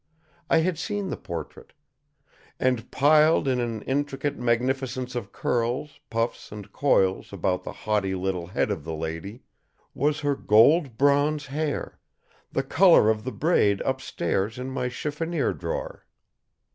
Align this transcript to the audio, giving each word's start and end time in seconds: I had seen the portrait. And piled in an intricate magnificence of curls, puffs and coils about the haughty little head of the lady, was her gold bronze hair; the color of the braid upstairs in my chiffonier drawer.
I 0.49 0.61
had 0.61 0.79
seen 0.79 1.09
the 1.11 1.15
portrait. 1.15 1.73
And 2.59 2.89
piled 2.89 3.47
in 3.47 3.59
an 3.59 3.83
intricate 3.83 4.35
magnificence 4.35 5.13
of 5.13 5.31
curls, 5.31 5.99
puffs 6.09 6.51
and 6.51 6.71
coils 6.73 7.31
about 7.31 7.63
the 7.63 7.71
haughty 7.71 8.15
little 8.15 8.47
head 8.47 8.71
of 8.71 8.83
the 8.83 8.95
lady, 8.95 9.43
was 9.93 10.21
her 10.21 10.35
gold 10.35 10.97
bronze 10.97 11.45
hair; 11.45 11.99
the 12.51 12.63
color 12.63 13.11
of 13.11 13.25
the 13.25 13.31
braid 13.31 13.79
upstairs 13.81 14.57
in 14.57 14.71
my 14.71 14.89
chiffonier 14.89 15.53
drawer. 15.53 16.07